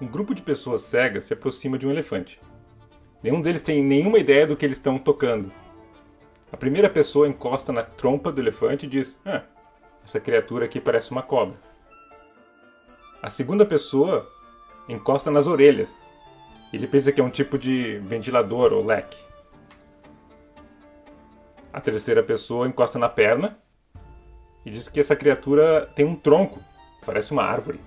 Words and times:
Um 0.00 0.06
grupo 0.06 0.32
de 0.32 0.42
pessoas 0.42 0.82
cegas 0.82 1.24
se 1.24 1.32
aproxima 1.32 1.76
de 1.76 1.86
um 1.86 1.90
elefante. 1.90 2.40
Nenhum 3.20 3.40
deles 3.40 3.60
tem 3.60 3.82
nenhuma 3.82 4.18
ideia 4.18 4.46
do 4.46 4.56
que 4.56 4.64
eles 4.64 4.78
estão 4.78 4.96
tocando. 4.96 5.50
A 6.52 6.56
primeira 6.56 6.88
pessoa 6.88 7.26
encosta 7.26 7.72
na 7.72 7.82
trompa 7.82 8.30
do 8.30 8.40
elefante 8.40 8.86
e 8.86 8.88
diz: 8.88 9.20
Ah, 9.26 9.42
essa 10.04 10.20
criatura 10.20 10.66
aqui 10.66 10.80
parece 10.80 11.10
uma 11.10 11.22
cobra. 11.22 11.56
A 13.20 13.28
segunda 13.28 13.66
pessoa 13.66 14.30
encosta 14.88 15.32
nas 15.32 15.48
orelhas. 15.48 15.98
Ele 16.72 16.86
pensa 16.86 17.10
que 17.10 17.20
é 17.20 17.24
um 17.24 17.30
tipo 17.30 17.58
de 17.58 17.98
ventilador 17.98 18.72
ou 18.72 18.84
leque. 18.84 19.18
A 21.72 21.80
terceira 21.80 22.22
pessoa 22.22 22.68
encosta 22.68 22.98
na 23.00 23.08
perna 23.08 23.58
e 24.64 24.70
diz 24.70 24.88
que 24.88 25.00
essa 25.00 25.16
criatura 25.16 25.90
tem 25.94 26.06
um 26.06 26.14
tronco, 26.14 26.62
parece 27.04 27.32
uma 27.32 27.42
árvore. 27.42 27.80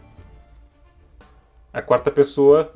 A 1.74 1.82
quarta 1.82 2.12
pessoa 2.12 2.74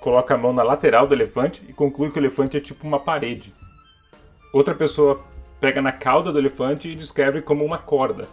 coloca 0.00 0.34
a 0.34 0.38
mão 0.38 0.54
na 0.54 0.62
lateral 0.62 1.06
do 1.06 1.14
elefante 1.14 1.62
e 1.68 1.72
conclui 1.72 2.10
que 2.10 2.18
o 2.18 2.20
elefante 2.20 2.56
é 2.56 2.60
tipo 2.60 2.86
uma 2.86 2.98
parede. 2.98 3.54
Outra 4.54 4.74
pessoa 4.74 5.22
pega 5.60 5.82
na 5.82 5.92
cauda 5.92 6.32
do 6.32 6.38
elefante 6.38 6.88
e 6.88 6.94
descreve 6.94 7.42
como 7.42 7.62
uma 7.62 7.76
corda. 7.76 8.26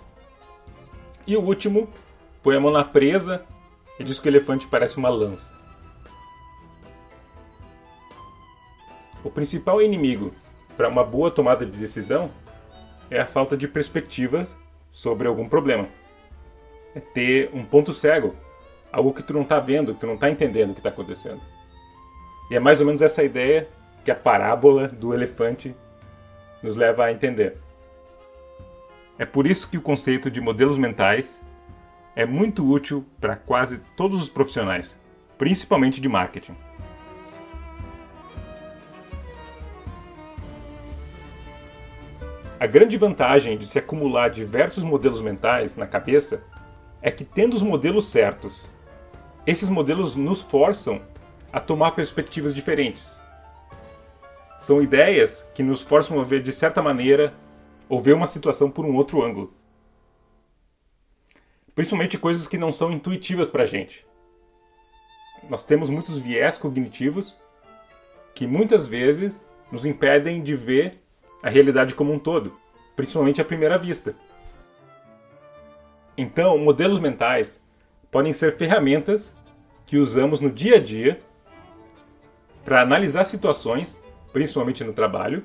E 1.27 1.35
o 1.35 1.41
último 1.41 1.89
põe 2.41 2.55
a 2.55 2.59
mão 2.61 2.71
na 2.71 2.85
presa 2.85 3.43
e 3.99 4.05
diz 4.05 4.17
que 4.17 4.29
o 4.29 4.31
elefante 4.31 4.67
parece 4.67 4.97
uma 4.97 5.09
lança. 5.09 5.53
O 9.21 9.29
principal 9.29 9.81
inimigo 9.81 10.33
para 10.77 10.87
uma 10.87 11.03
boa 11.03 11.29
tomada 11.29 11.65
de 11.65 11.77
decisão 11.77 12.31
é 13.09 13.19
a 13.19 13.25
falta 13.25 13.57
de 13.57 13.67
perspectiva 13.67 14.45
sobre 14.89 15.27
algum 15.27 15.49
problema. 15.49 15.89
É 16.93 17.01
ter 17.01 17.49
um 17.53 17.65
ponto 17.65 17.91
cego 17.93 18.33
algo 18.95 19.11
que 19.11 19.21
tu 19.21 19.33
não 19.33 19.41
está 19.41 19.59
vendo, 19.59 19.93
que 19.93 19.99
tu 19.99 20.07
não 20.07 20.13
está 20.13 20.29
entendendo 20.29 20.69
o 20.69 20.73
que 20.73 20.79
está 20.79 20.87
acontecendo. 20.87 21.41
E 22.49 22.55
é 22.55 22.59
mais 22.61 22.79
ou 22.79 22.85
menos 22.85 23.01
essa 23.01 23.21
ideia 23.23 23.67
que 24.05 24.09
a 24.09 24.15
parábola 24.15 24.87
do 24.87 25.13
elefante 25.13 25.75
nos 26.63 26.77
leva 26.77 27.03
a 27.03 27.11
entender. 27.11 27.57
É 29.19 29.25
por 29.25 29.45
isso 29.45 29.69
que 29.69 29.77
o 29.77 29.81
conceito 29.81 30.31
de 30.31 30.39
modelos 30.39 30.77
mentais 30.77 31.41
é 32.15 32.25
muito 32.25 32.65
útil 32.65 33.05
para 33.19 33.35
quase 33.35 33.79
todos 33.97 34.21
os 34.21 34.29
profissionais, 34.29 34.95
principalmente 35.37 35.99
de 35.99 36.07
marketing. 36.07 36.55
A 42.57 42.65
grande 42.65 42.95
vantagem 42.97 43.57
de 43.57 43.67
se 43.67 43.77
acumular 43.77 44.29
diversos 44.29 44.85
modelos 44.85 45.21
mentais 45.21 45.75
na 45.75 45.85
cabeça 45.85 46.45
é 47.01 47.11
que, 47.11 47.25
tendo 47.25 47.55
os 47.55 47.61
modelos 47.61 48.07
certos 48.07 48.73
esses 49.45 49.69
modelos 49.69 50.15
nos 50.15 50.41
forçam 50.41 51.01
a 51.53 51.59
tomar 51.59 51.91
perspectivas 51.91 52.53
diferentes. 52.53 53.19
São 54.59 54.81
ideias 54.81 55.47
que 55.53 55.61
nos 55.61 55.81
forçam 55.81 56.19
a 56.19 56.23
ver 56.23 56.41
de 56.41 56.51
certa 56.51 56.81
maneira 56.81 57.33
ou 57.87 58.01
ver 58.01 58.13
uma 58.13 58.25
situação 58.25 58.71
por 58.71 58.85
um 58.85 58.95
outro 58.95 59.23
ângulo. 59.23 59.53
Principalmente 61.75 62.17
coisas 62.17 62.47
que 62.47 62.57
não 62.57 62.71
são 62.71 62.91
intuitivas 62.91 63.51
para 63.51 63.63
a 63.63 63.67
gente. 63.67 64.05
Nós 65.49 65.61
temos 65.61 65.89
muitos 65.89 66.17
viés 66.17 66.57
cognitivos 66.57 67.37
que 68.33 68.47
muitas 68.47 68.87
vezes 68.87 69.45
nos 69.71 69.85
impedem 69.85 70.41
de 70.41 70.55
ver 70.55 71.01
a 71.43 71.49
realidade 71.49 71.93
como 71.93 72.11
um 72.11 72.17
todo, 72.17 72.57
principalmente 72.95 73.41
à 73.41 73.45
primeira 73.45 73.77
vista. 73.77 74.15
Então, 76.17 76.57
modelos 76.57 76.99
mentais 76.99 77.61
podem 78.15 78.31
ser 78.31 78.55
ferramentas 78.55 79.35
que 79.85 79.97
usamos 79.97 80.39
no 80.39 80.49
dia 80.49 80.77
a 80.77 80.79
dia 80.79 81.19
para 82.63 82.81
analisar 82.81 83.25
situações, 83.25 84.01
principalmente 84.31 84.85
no 84.85 84.93
trabalho, 84.93 85.43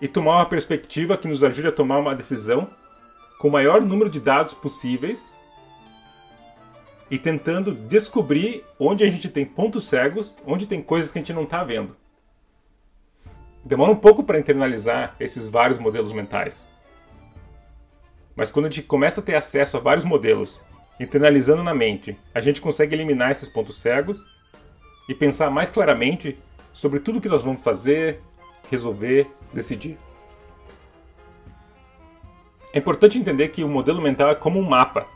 e 0.00 0.08
tomar 0.08 0.36
uma 0.36 0.46
perspectiva 0.46 1.18
que 1.18 1.28
nos 1.28 1.44
ajude 1.44 1.68
a 1.68 1.72
tomar 1.72 1.98
uma 1.98 2.14
decisão 2.14 2.70
com 3.38 3.48
o 3.48 3.50
maior 3.50 3.82
número 3.82 4.08
de 4.08 4.20
dados 4.20 4.54
possíveis 4.54 5.34
e 7.10 7.18
tentando 7.18 7.74
descobrir 7.74 8.64
onde 8.80 9.04
a 9.04 9.10
gente 9.10 9.28
tem 9.28 9.44
pontos 9.44 9.84
cegos, 9.84 10.34
onde 10.46 10.66
tem 10.66 10.82
coisas 10.82 11.12
que 11.12 11.18
a 11.18 11.20
gente 11.20 11.34
não 11.34 11.42
está 11.42 11.62
vendo. 11.62 11.94
Demora 13.62 13.92
um 13.92 13.96
pouco 13.96 14.24
para 14.24 14.38
internalizar 14.38 15.14
esses 15.20 15.46
vários 15.46 15.78
modelos 15.78 16.14
mentais. 16.14 16.66
Mas 18.34 18.50
quando 18.50 18.64
a 18.64 18.70
gente 18.70 18.84
começa 18.84 19.20
a 19.20 19.22
ter 19.22 19.34
acesso 19.34 19.76
a 19.76 19.80
vários 19.80 20.06
modelos 20.06 20.64
Internalizando 20.98 21.62
na 21.62 21.74
mente, 21.74 22.16
a 22.32 22.40
gente 22.40 22.60
consegue 22.60 22.94
eliminar 22.94 23.30
esses 23.30 23.48
pontos 23.48 23.80
cegos 23.80 24.24
e 25.08 25.14
pensar 25.14 25.50
mais 25.50 25.68
claramente 25.68 26.38
sobre 26.72 27.00
tudo 27.00 27.20
que 27.20 27.28
nós 27.28 27.42
vamos 27.42 27.62
fazer, 27.62 28.20
resolver, 28.70 29.28
decidir. 29.52 29.98
É 32.72 32.78
importante 32.78 33.18
entender 33.18 33.48
que 33.48 33.64
o 33.64 33.68
modelo 33.68 34.00
mental 34.00 34.30
é 34.30 34.34
como 34.34 34.58
um 34.58 34.68
mapa. 34.68 35.06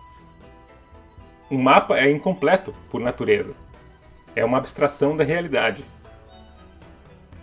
Um 1.50 1.60
mapa 1.60 1.96
é 1.98 2.10
incompleto 2.10 2.74
por 2.90 3.00
natureza. 3.00 3.54
É 4.34 4.44
uma 4.44 4.58
abstração 4.58 5.16
da 5.16 5.24
realidade. 5.24 5.84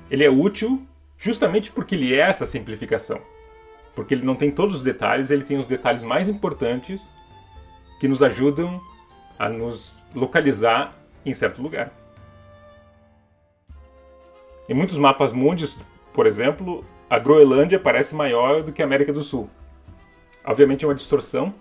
Ele 0.09 0.23
é 0.23 0.29
útil 0.29 0.85
justamente 1.17 1.72
porque 1.72 1.96
ele 1.96 2.13
é 2.13 2.19
essa 2.19 2.46
simplificação. 2.46 3.19
Porque 3.96 4.13
ele 4.13 4.25
não 4.25 4.35
tem 4.35 4.52
todos 4.52 4.75
os 4.75 4.84
detalhes, 4.84 5.31
ele 5.31 5.44
tem 5.44 5.57
os 5.57 5.66
detalhes 5.66 6.03
mais 6.03 6.29
importantes 6.29 7.09
que 8.00 8.08
nos 8.08 8.22
ajudam 8.22 8.82
a 9.38 9.50
nos 9.50 9.96
localizar 10.14 10.96
em 11.26 11.34
certo 11.34 11.62
lugar. 11.62 11.92
Em 14.68 14.74
muitos 14.74 14.98
mapas 14.98 15.32
mundiais, 15.32 15.78
por 16.14 16.26
exemplo, 16.26 16.84
a 17.10 17.20
Groenlândia 17.20 17.80
parece 17.80 18.16
maior 18.16 18.64
do 18.64 18.72
que 18.72 18.82
a 18.82 18.86
América 18.86 19.14
do 19.14 19.22
Sul. 19.22 19.50
Obviamente 20.44 20.86
é 20.86 20.88
uma 20.88 20.96
distorção, 20.96 21.54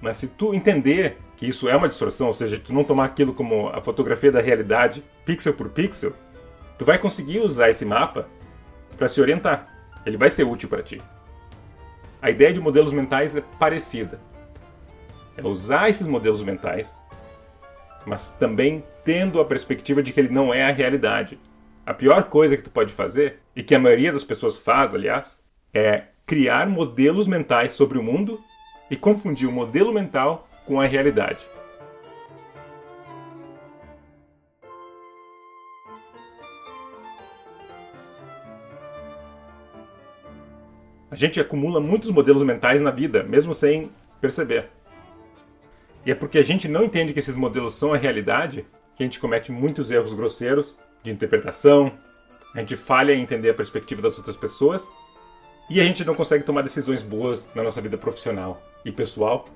mas 0.00 0.18
se 0.18 0.28
tu 0.28 0.54
entender 0.54 1.18
que 1.36 1.46
isso 1.46 1.68
é 1.68 1.76
uma 1.76 1.88
distorção, 1.88 2.28
ou 2.28 2.32
seja, 2.32 2.58
tu 2.58 2.72
não 2.72 2.84
tomar 2.84 3.06
aquilo 3.06 3.32
como 3.32 3.68
a 3.68 3.80
fotografia 3.80 4.30
da 4.30 4.40
realidade, 4.40 5.04
pixel 5.24 5.54
por 5.54 5.70
pixel, 5.70 6.12
tu 6.78 6.84
vai 6.84 6.98
conseguir 6.98 7.40
usar 7.40 7.70
esse 7.70 7.84
mapa 7.84 8.28
para 8.96 9.08
se 9.08 9.20
orientar. 9.20 9.74
Ele 10.04 10.16
vai 10.16 10.30
ser 10.30 10.44
útil 10.44 10.68
para 10.68 10.82
ti. 10.82 11.00
A 12.22 12.30
ideia 12.30 12.52
de 12.52 12.60
modelos 12.60 12.92
mentais 12.92 13.34
é 13.34 13.40
parecida 13.58 14.20
é 15.40 15.48
usar 15.48 15.88
esses 15.88 16.06
modelos 16.06 16.42
mentais, 16.42 16.98
mas 18.06 18.30
também 18.30 18.84
tendo 19.04 19.40
a 19.40 19.44
perspectiva 19.44 20.02
de 20.02 20.12
que 20.12 20.20
ele 20.20 20.32
não 20.32 20.52
é 20.52 20.64
a 20.64 20.72
realidade. 20.72 21.38
A 21.84 21.94
pior 21.94 22.24
coisa 22.24 22.56
que 22.56 22.62
tu 22.62 22.70
pode 22.70 22.92
fazer, 22.92 23.40
e 23.56 23.62
que 23.62 23.74
a 23.74 23.78
maioria 23.78 24.12
das 24.12 24.24
pessoas 24.24 24.56
faz, 24.56 24.94
aliás, 24.94 25.42
é 25.74 26.04
criar 26.26 26.68
modelos 26.68 27.26
mentais 27.26 27.72
sobre 27.72 27.98
o 27.98 28.02
mundo 28.02 28.40
e 28.90 28.96
confundir 28.96 29.48
o 29.48 29.52
modelo 29.52 29.92
mental 29.92 30.48
com 30.66 30.80
a 30.80 30.86
realidade. 30.86 31.46
A 41.10 41.16
gente 41.16 41.40
acumula 41.40 41.80
muitos 41.80 42.08
modelos 42.10 42.44
mentais 42.44 42.80
na 42.80 42.92
vida, 42.92 43.24
mesmo 43.24 43.52
sem 43.52 43.90
perceber. 44.20 44.70
E 46.04 46.10
é 46.10 46.14
porque 46.14 46.38
a 46.38 46.42
gente 46.42 46.68
não 46.68 46.84
entende 46.84 47.12
que 47.12 47.18
esses 47.18 47.36
modelos 47.36 47.74
são 47.74 47.92
a 47.92 47.96
realidade 47.96 48.66
que 48.96 49.02
a 49.02 49.06
gente 49.06 49.20
comete 49.20 49.50
muitos 49.50 49.90
erros 49.90 50.12
grosseiros 50.12 50.76
de 51.02 51.10
interpretação, 51.10 51.92
a 52.54 52.58
gente 52.58 52.76
falha 52.76 53.14
em 53.14 53.22
entender 53.22 53.50
a 53.50 53.54
perspectiva 53.54 54.02
das 54.02 54.18
outras 54.18 54.36
pessoas 54.36 54.86
e 55.70 55.80
a 55.80 55.84
gente 55.84 56.04
não 56.04 56.14
consegue 56.14 56.44
tomar 56.44 56.62
decisões 56.62 57.02
boas 57.02 57.48
na 57.54 57.62
nossa 57.62 57.80
vida 57.80 57.96
profissional 57.96 58.60
e 58.84 58.90
pessoal. 58.90 59.48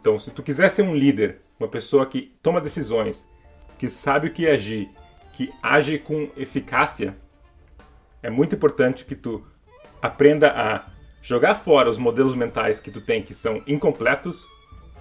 Então, 0.00 0.18
se 0.18 0.30
tu 0.30 0.42
quiser 0.42 0.70
ser 0.70 0.82
um 0.82 0.94
líder, 0.94 1.40
uma 1.58 1.68
pessoa 1.68 2.06
que 2.06 2.34
toma 2.42 2.60
decisões, 2.60 3.28
que 3.78 3.88
sabe 3.88 4.28
o 4.28 4.32
que 4.32 4.46
agir, 4.46 4.90
que 5.32 5.52
age 5.62 5.98
com 5.98 6.28
eficácia, 6.36 7.16
é 8.22 8.28
muito 8.28 8.54
importante 8.54 9.04
que 9.04 9.14
tu 9.14 9.44
aprenda 10.02 10.52
a 10.52 10.86
jogar 11.22 11.54
fora 11.54 11.88
os 11.88 11.98
modelos 11.98 12.34
mentais 12.34 12.78
que 12.78 12.90
tu 12.90 13.00
tem 13.00 13.22
que 13.22 13.34
são 13.34 13.62
incompletos 13.66 14.46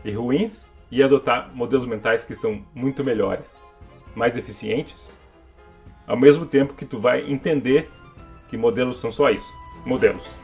e 0.04 0.12
ruins 0.12 0.66
e 0.92 1.04
adotar 1.04 1.52
modelos 1.54 1.86
mentais 1.86 2.24
que 2.24 2.36
são 2.36 2.64
muito 2.74 3.04
melhores, 3.04 3.58
mais 4.16 4.38
eficientes, 4.38 5.18
ao 6.08 6.18
mesmo 6.18 6.46
tempo 6.46 6.74
que 6.74 6.86
tu 6.86 7.00
vai 7.00 7.30
entender 7.30 7.90
que 8.50 8.58
modelos 8.58 8.98
são 8.98 9.12
só 9.12 9.30
isso, 9.30 9.54
modelos. 9.86 10.40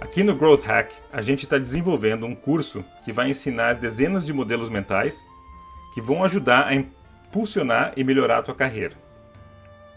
Aqui 0.00 0.22
no 0.22 0.34
Growth 0.34 0.62
Hack, 0.64 0.92
a 1.12 1.20
gente 1.20 1.44
está 1.44 1.58
desenvolvendo 1.58 2.26
um 2.26 2.34
curso 2.34 2.84
que 3.04 3.12
vai 3.12 3.30
ensinar 3.30 3.74
dezenas 3.74 4.24
de 4.26 4.32
modelos 4.32 4.68
mentais 4.68 5.24
que 5.94 6.00
vão 6.00 6.24
ajudar 6.24 6.66
a 6.66 6.74
impulsionar 6.74 7.92
e 7.96 8.02
melhorar 8.02 8.38
a 8.38 8.42
tua 8.42 8.54
carreira. 8.54 8.96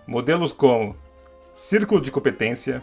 Modelos 0.07 0.51
como 0.51 0.95
círculo 1.53 2.01
de 2.01 2.11
competência, 2.11 2.81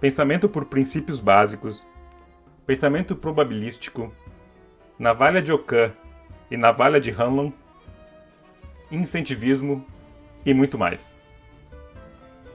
pensamento 0.00 0.48
por 0.48 0.64
princípios 0.64 1.20
básicos, 1.20 1.86
pensamento 2.66 3.14
probabilístico, 3.14 4.12
navalha 4.98 5.42
de 5.42 5.52
Ockham 5.52 5.92
e 6.50 6.56
navalha 6.56 7.00
de 7.00 7.10
Hanlon, 7.10 7.50
incentivismo 8.90 9.84
e 10.44 10.54
muito 10.54 10.78
mais. 10.78 11.16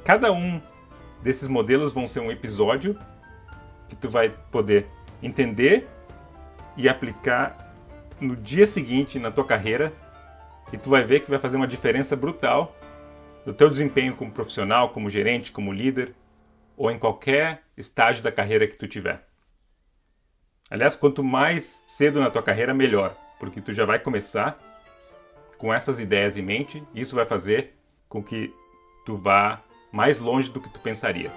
Cada 0.04 0.32
um 0.32 0.62
desses 1.22 1.48
modelos 1.48 1.94
vão 1.94 2.08
ser 2.08 2.20
um 2.20 2.32
episódio 2.32 2.98
que 3.88 3.96
tu 3.96 4.10
vai 4.10 4.30
poder 4.50 4.88
entender 5.22 5.88
e 6.76 6.90
aplicar 6.90 7.76
no 8.20 8.36
dia 8.36 8.66
seguinte 8.66 9.20
na 9.20 9.30
tua 9.30 9.46
carreira 9.46 9.94
e 10.72 10.78
tu 10.78 10.90
vai 10.90 11.04
ver 11.04 11.20
que 11.20 11.30
vai 11.30 11.38
fazer 11.38 11.58
uma 11.58 11.68
diferença 11.68 12.16
brutal 12.16 12.76
no 13.46 13.54
teu 13.54 13.70
desempenho 13.70 14.16
como 14.16 14.32
profissional, 14.32 14.90
como 14.90 15.10
gerente, 15.10 15.52
como 15.52 15.74
líder 15.74 16.14
ou 16.78 16.90
em 16.92 16.98
qualquer 16.98 17.64
estágio 17.76 18.24
da 18.24 18.32
carreira 18.32 18.68
que 18.68 18.76
tu 18.76 18.88
tiver. 18.88 19.28
Aliás, 20.70 20.96
quanto 20.96 21.24
mais 21.24 21.64
cedo 21.64 22.20
na 22.20 22.32
tua 22.32 22.42
carreira, 22.42 22.74
melhor, 22.74 23.16
porque 23.40 23.60
tu 23.60 23.74
já 23.74 23.86
vai 23.86 24.00
começar 24.00 24.58
com 25.58 25.74
essas 25.74 26.00
ideias 26.00 26.38
em 26.38 26.42
mente 26.42 26.84
e 26.94 27.02
isso 27.02 27.16
vai 27.16 27.26
fazer 27.26 27.76
com 28.08 28.24
que 28.24 28.54
tu 29.06 29.16
vá 29.16 29.62
mais 29.92 30.18
longe 30.18 30.50
do 30.50 30.62
que 30.62 30.70
tu 30.70 30.80
pensaria. 30.80 31.30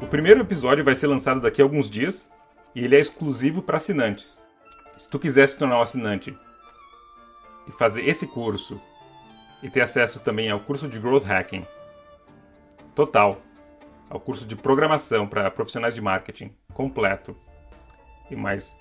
O 0.00 0.06
primeiro 0.06 0.40
episódio 0.40 0.84
vai 0.84 0.94
ser 0.94 1.06
lançado 1.06 1.40
daqui 1.40 1.60
a 1.60 1.64
alguns 1.64 1.90
dias 1.90 2.30
e 2.78 2.84
ele 2.84 2.94
é 2.94 3.00
exclusivo 3.00 3.60
para 3.60 3.78
assinantes. 3.78 4.40
Se 4.96 5.08
tu 5.08 5.18
quiser 5.18 5.48
se 5.48 5.58
tornar 5.58 5.80
um 5.80 5.82
assinante 5.82 6.32
e 7.66 7.72
fazer 7.72 8.08
esse 8.08 8.24
curso 8.24 8.80
e 9.60 9.68
ter 9.68 9.80
acesso 9.80 10.20
também 10.20 10.48
ao 10.48 10.60
curso 10.60 10.86
de 10.86 11.00
Growth 11.00 11.24
Hacking 11.24 11.66
total, 12.94 13.42
ao 14.08 14.20
curso 14.20 14.46
de 14.46 14.54
programação 14.54 15.26
para 15.26 15.50
profissionais 15.50 15.92
de 15.92 16.00
marketing 16.00 16.54
completo 16.72 17.36
e 18.30 18.36
mais 18.36 18.76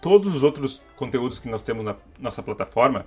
todos 0.00 0.34
os 0.34 0.42
outros 0.42 0.82
conteúdos 0.96 1.38
que 1.38 1.50
nós 1.50 1.62
temos 1.62 1.84
na 1.84 1.96
nossa 2.18 2.42
plataforma, 2.42 3.04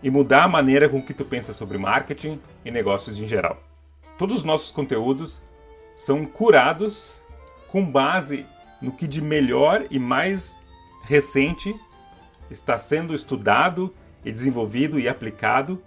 e 0.03 0.09
mudar 0.09 0.44
a 0.44 0.47
maneira 0.47 0.89
com 0.89 1.01
que 1.01 1.13
tu 1.13 1.23
pensa 1.23 1.53
sobre 1.53 1.77
marketing 1.77 2.39
e 2.65 2.71
negócios 2.71 3.19
em 3.19 3.27
geral. 3.27 3.61
Todos 4.17 4.38
os 4.38 4.44
nossos 4.44 4.71
conteúdos 4.71 5.41
são 5.95 6.25
curados 6.25 7.15
com 7.69 7.85
base 7.85 8.45
no 8.81 8.91
que 8.91 9.07
de 9.07 9.21
melhor 9.21 9.85
e 9.89 9.97
mais 9.97 10.55
recente 11.03 11.75
está 12.49 12.77
sendo 12.77 13.13
estudado 13.13 13.94
e 14.23 14.31
desenvolvido 14.31 14.99
e 14.99 15.07
aplicado 15.07 15.81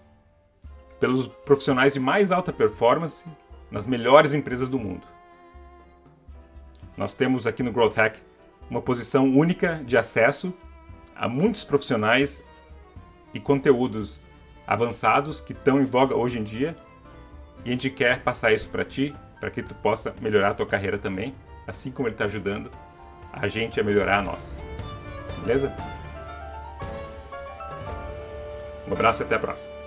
pelos 0.98 1.26
profissionais 1.26 1.92
de 1.92 2.00
mais 2.00 2.32
alta 2.32 2.52
performance 2.52 3.24
nas 3.70 3.86
melhores 3.86 4.34
empresas 4.34 4.68
do 4.68 4.78
mundo. 4.78 5.06
Nós 6.96 7.14
temos 7.14 7.46
aqui 7.46 7.62
no 7.62 7.72
Growth 7.72 7.94
Hack 7.94 8.18
uma 8.68 8.80
posição 8.82 9.30
única 9.30 9.82
de 9.84 9.96
acesso 9.96 10.52
a 11.14 11.28
muitos 11.28 11.64
profissionais 11.64 12.46
e 13.32 13.40
conteúdos 13.40 14.20
avançados 14.66 15.40
que 15.40 15.52
estão 15.52 15.80
em 15.80 15.84
voga 15.84 16.16
hoje 16.16 16.38
em 16.38 16.44
dia 16.44 16.76
e 17.64 17.68
a 17.68 17.72
gente 17.72 17.90
quer 17.90 18.22
passar 18.22 18.52
isso 18.52 18.68
para 18.68 18.84
ti 18.84 19.14
para 19.38 19.50
que 19.50 19.62
tu 19.62 19.74
possa 19.74 20.14
melhorar 20.20 20.50
a 20.50 20.54
tua 20.54 20.66
carreira 20.66 20.98
também, 20.98 21.34
assim 21.66 21.90
como 21.90 22.06
ele 22.06 22.14
está 22.14 22.26
ajudando 22.26 22.70
a 23.32 23.46
gente 23.46 23.80
a 23.80 23.84
melhorar 23.84 24.18
a 24.18 24.22
nossa. 24.22 24.56
Beleza? 25.40 25.74
Um 28.86 28.92
abraço 28.92 29.22
e 29.22 29.24
até 29.24 29.36
a 29.36 29.38
próxima. 29.38 29.79